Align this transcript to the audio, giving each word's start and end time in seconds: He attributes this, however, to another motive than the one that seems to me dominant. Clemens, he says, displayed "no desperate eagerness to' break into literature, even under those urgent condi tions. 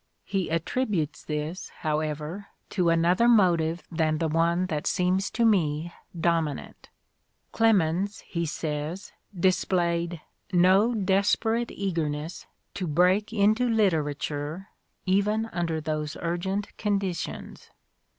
He 0.25 0.49
attributes 0.49 1.23
this, 1.23 1.69
however, 1.81 2.47
to 2.71 2.89
another 2.89 3.27
motive 3.27 3.83
than 3.91 4.17
the 4.17 4.27
one 4.27 4.65
that 4.65 4.87
seems 4.87 5.29
to 5.29 5.45
me 5.45 5.93
dominant. 6.19 6.89
Clemens, 7.51 8.21
he 8.21 8.43
says, 8.47 9.11
displayed 9.39 10.19
"no 10.51 10.95
desperate 10.95 11.69
eagerness 11.69 12.47
to' 12.73 12.87
break 12.87 13.31
into 13.31 13.69
literature, 13.69 14.69
even 15.05 15.45
under 15.53 15.79
those 15.79 16.17
urgent 16.19 16.75
condi 16.79 17.15
tions. 17.15 17.69